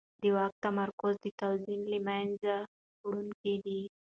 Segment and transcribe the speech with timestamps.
[0.21, 2.55] د واک تمرکز د توازن له منځه
[3.05, 3.81] وړونکی دی